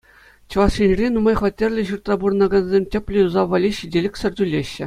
[0.49, 4.79] Чӑваш Енре нумай хваттерлӗ ҫуртра пурӑнакансем тӗплӗ юсав валли ҫителӗксӗр тӳлеҫҫӗ.